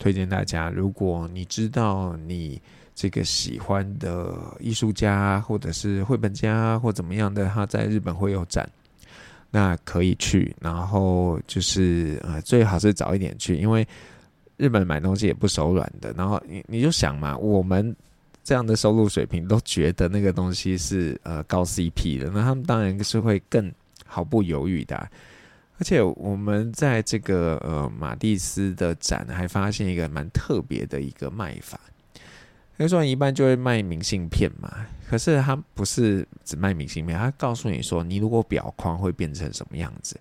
[0.00, 2.60] 推荐大家，如果你知道你
[2.92, 8.68] 这个喜欢的艺术家，或者是绘本家，或怎么样的，他在日本会有展。
[9.48, 13.86] 那可以去，然后就是呃，最好是早一点去，因为
[14.56, 16.12] 日本买东西也不手软的。
[16.14, 17.94] 然后你你就想嘛，我们
[18.44, 23.72] 这样的收入水平都觉得那个东西是呃高 CP 的，那他们当然是会更
[24.06, 24.96] 毫不犹豫的。
[25.78, 31.78] 而且我们在这个呃马蒂斯的展还发现一个蛮特别的一个卖法。
[32.76, 40.18] 比如说，一般就会卖明信片嘛，可是他不是只卖明信片，他告诉你说，你如果裱框会变成什么样子，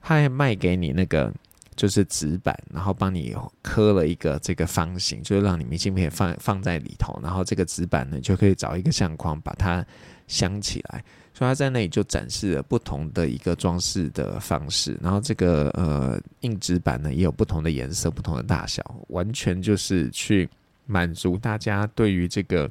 [0.00, 1.32] 他还卖给你那个
[1.76, 9.84] 就是纸板，然后帮你刻了一个这个方形，就是让你明信片放放在里头，然后这个纸板呢就可以找一个相框把它
[10.26, 20.48] 镶起来，所以他在那里就展示了不同的一个装饰的方式，然后这个呃硬纸板呢也有不同的颜色、不同的大小，完全就是去。
[20.86, 22.70] 满足大家对于这个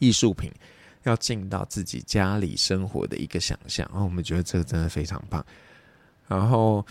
[0.00, 0.50] 艺术品
[1.04, 5.46] 要进到自己家里生活的一个想象，然后我们觉得这个真的非常棒。
[6.26, 6.84] 然后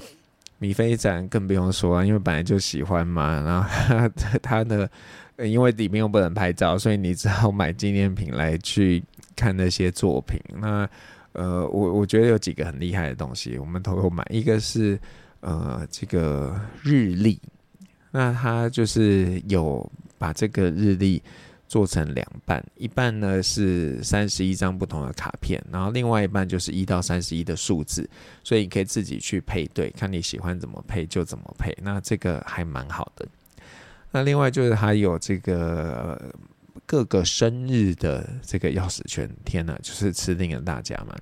[0.59, 3.41] 米菲展更不用说了，因为本来就喜欢嘛。
[3.43, 3.67] 然后
[4.15, 4.87] 他他的
[5.37, 9.03] 因为里面又不能拍照，所以你只好买纪念品来去
[9.35, 10.39] 看那些作品。
[10.61, 10.87] 那
[11.33, 14.23] 呃，我我觉得有几个很厉害的东西，我们都有买。
[14.29, 14.99] 一个是
[15.39, 17.39] 呃这个日历，
[18.11, 19.89] 那它就是有。
[20.19, 21.23] 把这个日历
[21.69, 28.09] 做成两半，一半呢是三十一张不同的卡片，然后另外一半就是一到三十一的数字，
[28.43, 31.77] 所以你可以自己去配对，看你喜欢怎么配就怎么配。
[31.83, 33.25] 那这个还蛮好的。
[34.11, 36.19] 那另外就是还有这个
[36.87, 41.15] 各个生日的这个钥匙圈，天哪，就是吃定了大家嘛。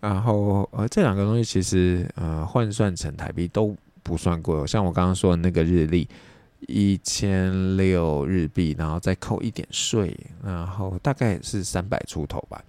[0.00, 6.08] 然后呃，这两个东西其实呃换算成台币都不算贵，像我刚刚说的那个日历。
[6.68, 12.62] 一千六日币，然后再扣一点税，然后大概是三百出头吧。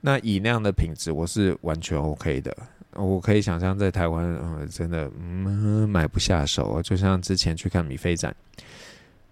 [0.00, 2.56] 那以那样的品质，我是完全 OK 的。
[2.94, 6.82] 我可以想象在台湾，嗯，真的，嗯，买不下手。
[6.82, 8.34] 就像之前去看米菲展，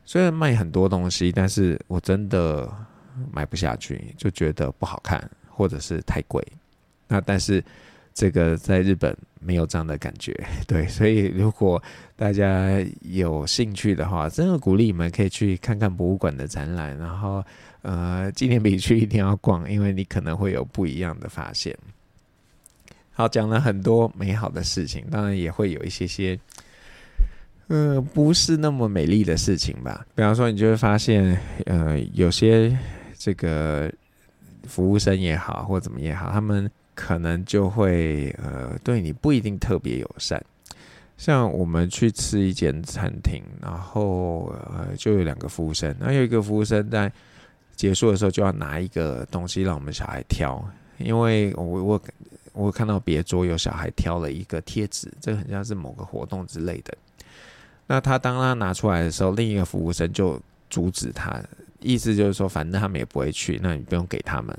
[0.05, 2.71] 虽然卖很多东西，但是我真的
[3.33, 6.47] 买不下去，就觉得不好看，或者是太贵。
[7.09, 7.63] 那但是。
[8.21, 11.83] 这个在日本没有这样的感觉， 对，所以如果
[12.17, 12.69] 大家
[13.01, 17.43] 有兴趣的话，真的鼓励你们可以去看看博物馆的展览，然后
[17.81, 21.75] 呃，纪念品区一定要逛，因为你可能会有不一样的发现。
[23.13, 26.39] 好，讲了很多美好的事情，当然也会有一些些，
[27.69, 30.05] 呃，不是那么美丽的事情吧。
[30.15, 32.77] 比方说，你就会发现，呃，有些
[33.17, 33.91] 这个
[34.65, 36.71] 服务生也好，或怎么也好，他们。
[37.01, 40.39] 可能就会呃对你不一定特别友善，
[41.17, 47.11] 像我们去吃一间餐厅，然后呃就有两个服务生，那有一个服务生在
[47.75, 50.63] 结束的时候就要拿一个东西让我们小孩挑，
[50.99, 52.03] 因为我我
[52.53, 56.95] 我看到别桌有小孩挑了一个贴纸，这个很像是某个活动之类的。
[57.87, 61.43] 那他当他拿出来的时候，另一个服务生就阻止他，
[61.81, 64.55] 意思就是说反正他们也不会去，那你不用给他们。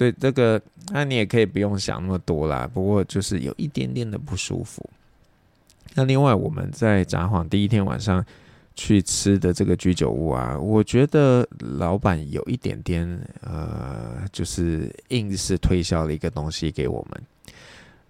[0.00, 0.58] 对这个，
[0.92, 2.66] 那你也可以不用想那么多啦。
[2.72, 4.88] 不过就是有一点点的不舒服。
[5.92, 8.24] 那另外我们在札幌第一天晚上
[8.74, 13.06] 去吃的这个居酒屋啊，我觉得老板有一点点
[13.42, 17.22] 呃，就是硬是推销了一个东西给我们，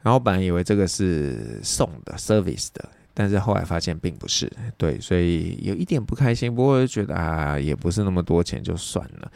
[0.00, 6.54] 然后本来以为这个是送的 service 的，但是后来发现并不是，对，所以有一点不开心。
[6.54, 9.32] 不过觉得啊，也不是那么多钱，就算了。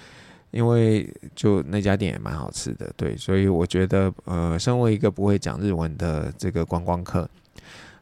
[0.54, 7.28] 因为就那家店也蛮好吃的，对，所以我觉得，呃，身为一个不会讲日文的这个观光客，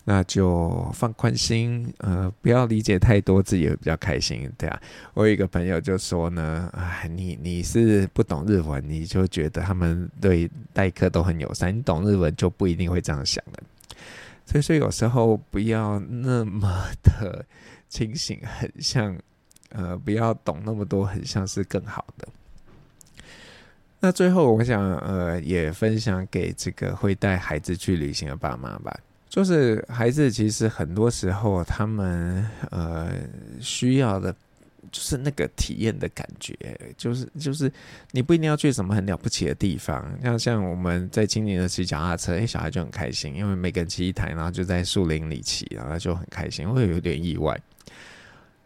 [0.05, 4.79] 那就放宽心，呃，不要理解太多，自己会比较开心，对啊。
[5.15, 13.63] 我有一个朋友就说呢，哎，你你是不懂日文，你就觉得他们对待客都很友善，你懂日文就不一定会这样想的。
[14.45, 16.69] 所以说有时候不要那么
[17.03, 17.43] 的
[17.89, 19.17] 清醒，很像，
[19.71, 22.29] 呃，不要懂那么多，很像是更好的。
[24.05, 28.93] 那最后，我想呃，也分享给这个会带孩子去旅行的爸妈吧。
[29.29, 33.13] 就是孩子其实很多时候，他们呃
[33.61, 34.33] 需要的，
[34.91, 36.53] 就是那个体验的感觉，
[36.97, 37.71] 就是就是
[38.11, 47.57] 你不一定要去什么很了不起的地方，像像我们在今年的骑脚踏车，哎，小孩就很开心，因为每个人骑一台，然后就在树林里骑，然后就很开心，会有点意外。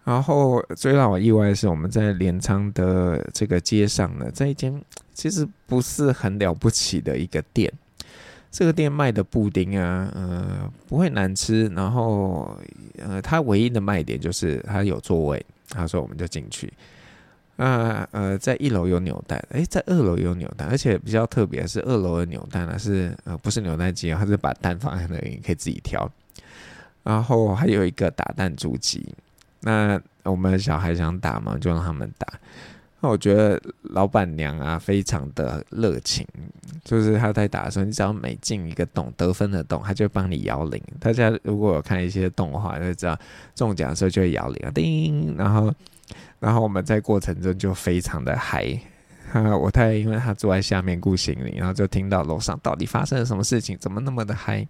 [0.06, 4.80] 然后最让我意外的是，我们在镰仓的这个街上呢，在一间。
[5.12, 7.72] 其实不是很了不起的一个店，
[8.50, 11.66] 这个店卖的布丁啊，呃，不会难吃。
[11.68, 12.54] 然后，
[12.98, 15.44] 呃，它唯一的卖点就是它有座位。
[15.70, 16.72] 他说我们就进去。
[17.56, 26.08] 那，呃，在一楼有扭蛋，诶，在二楼有扭蛋，而且比较特别的是二楼的扭蛋呢是呃不是扭蛋机，它是把蛋放在那里，可以自己挑。
[27.02, 29.14] 然后还有一个打弹珠机，
[29.66, 32.26] 那我们小孩想打嘛，就让他们打。
[33.00, 36.24] 那我觉得老板娘啊，非常的热情，
[36.84, 40.80] 就是她在打的时候，你只要每进一个洞得分的洞，她就帮你摇铃。
[41.00, 43.18] 大家如果有看一些动画，就知道
[43.56, 45.74] 中奖的时候就会摇铃啊，叮，然后
[46.38, 48.64] 然后我们在过程中就非常的嗨
[49.32, 49.56] 啊。
[49.56, 54.64] 我太太因为她坐在下面顾行李，然后就听到楼上到底发生了什么事情，怎么那么的嗨。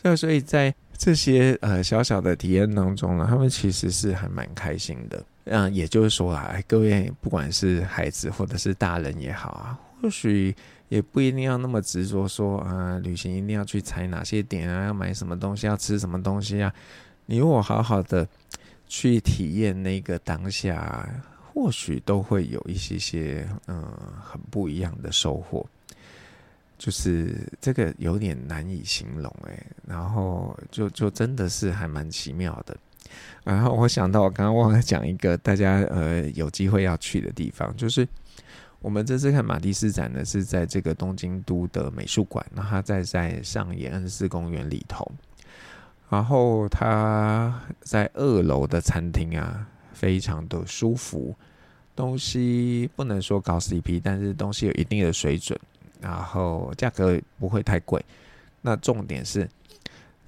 [0.00, 5.24] 所以所以在这些呃小小的体验当中呢，他们其实是还蛮开心的。
[5.44, 10.54] 嗯，也就是说啊，各位不管是孩子或者是大人也好啊，或许
[10.88, 16.72] 也不一定要那么执着说啊，旅行一定要去踩哪些点啊，要买什么东西，要吃什么东西啊。
[17.26, 18.26] 你如果好好的
[18.88, 21.08] 去体验那个当下，
[21.52, 23.84] 或许都会有一些些嗯
[24.20, 25.66] 很不一样的收获。
[26.78, 32.76] 就是这个有点难以形容诶，然后就就真的是还蛮奇妙的。
[33.44, 38.06] 然后我想到，我刚刚忘了讲一个大家呃有机会要去的地方，就是
[38.80, 45.10] 我们这次看马蒂斯展呢，是在这个东京都的美术馆，然后在在上野恩赐公园里头，
[46.10, 51.34] 然后它在二楼的餐厅啊，非常的舒服，
[51.94, 55.58] 东西不能说高 CP，但是东西有一定的水准，
[56.00, 58.04] 然后价格不会太贵，
[58.62, 59.48] 那重点是。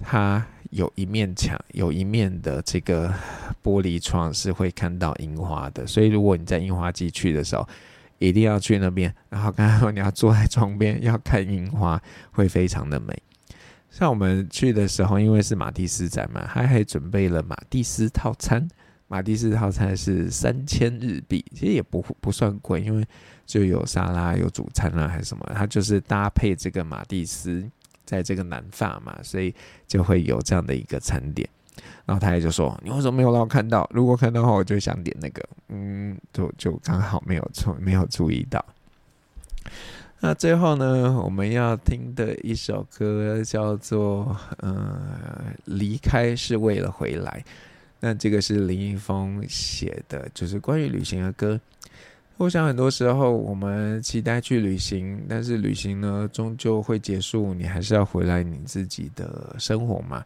[0.01, 3.13] 它有一面墙，有一面的这个
[3.61, 7.67] 玻璃窗是会看到樱花的，所以如果你在樱花季去的时候，
[8.17, 9.13] 一定要去那边。
[9.27, 12.01] 然后刚才说你要坐在窗边要看樱花，
[12.31, 13.13] 会非常的美。
[13.91, 18.65] 像我们去的时候，因为是马蒂斯展嘛，他还准备了马蒂斯套餐。
[19.09, 23.05] 马蒂斯套餐是三千日币，其实也不不算贵，因为
[23.45, 27.69] 就有沙拉、有主餐啊，还是什么，它就是搭配这个马蒂斯。
[28.05, 29.53] 在这个南法嘛，所以
[29.85, 31.47] 就会有这样的一个餐点。
[32.07, 33.87] 然后他也就说：“你为什么没有让我看到？
[33.93, 38.65] 如果看到的话，我就想点那个。”嗯，就就刚好没有注没有注意到。
[40.21, 44.35] 那最后呢，我们要听的一首歌叫做
[44.65, 47.45] 《呃离开是为了回来》。
[47.99, 51.59] 那这个是林一峰写的，就是关于旅行的歌。
[52.37, 60.23] 我想很多时候我们期待去旅行，但是旅行呢终究会结束，你还是要回来你自己的生活嘛。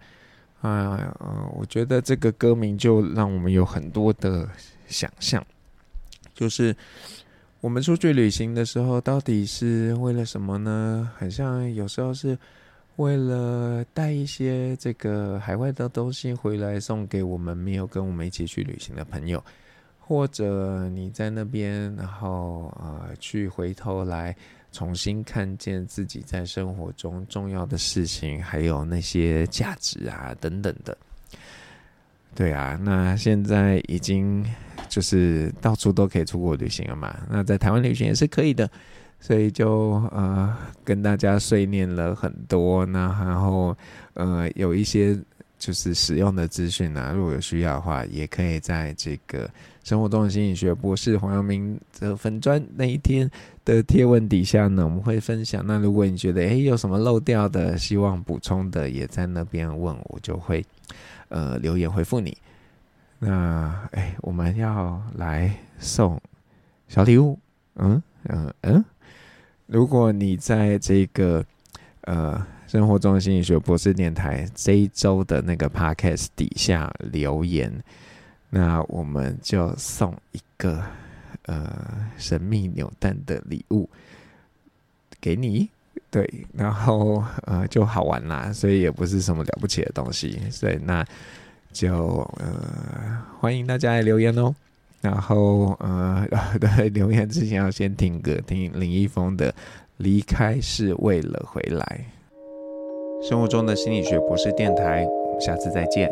[0.61, 4.47] 啊，呃，我觉得这个歌名就让我们有很多的
[4.87, 5.43] 想象，
[6.35, 6.73] 就是
[7.59, 11.11] 我们出去旅行的时候到底是为了什么呢？
[11.17, 12.37] 很像有时候是
[12.97, 19.43] 为了带一些这个海外的东西回来送给我们没有跟我们一起去旅行的朋友。
[20.05, 24.35] 或者你在那边，然后呃，去回头来
[24.69, 30.95] 重新看见自己在生活中重要的事情，还有那些价值啊等等的。
[32.35, 34.45] 对啊，那现在已经
[34.89, 37.25] 就是到处都可以出国旅行了嘛。
[37.29, 38.69] 那在台湾旅行也是可以的，
[39.23, 40.53] 所以就呃
[40.83, 42.85] 跟大家碎念了很多。
[42.85, 43.73] 那然后
[44.15, 45.17] 呃有一些。
[45.59, 49.49] 就是使用的资讯啊，如果有需要的话，也可以在这个
[49.81, 53.31] 生活中的心理学博士黄阳明的粉专那一天
[53.63, 55.65] 的贴文底下呢，我们会分享。
[55.65, 60.65] 那如果你觉得诶有什么漏掉的，希望补充的，也在那边问我，就会
[61.29, 62.37] 呃留言回复你。
[63.19, 65.49] 那诶，我们要来
[65.79, 66.21] 送
[66.89, 67.39] 小礼物，
[67.75, 68.83] 嗯嗯嗯。
[69.65, 71.45] 如果你在这个
[72.01, 72.45] 呃。
[72.65, 77.71] 生活中心理学博士电台这一周的那个 podcast 底下留言，
[78.49, 80.83] 那我们就送一个
[81.45, 81.71] 呃
[82.17, 83.87] 神秘扭蛋的礼物
[85.21, 85.69] 给你，
[86.09, 91.05] 对，然后呃就好玩啦，所以也不是什么了不起的东西，所以那
[91.71, 94.55] 就呃欢迎大家来留言哦，
[95.03, 96.25] 然后呃
[96.61, 99.51] 对， 留言之前要先听歌，听林一峰的
[99.97, 102.05] 《离开是为了回来》。
[103.27, 105.05] 生活中的心理学博士电台，
[105.41, 106.09] 下次再见。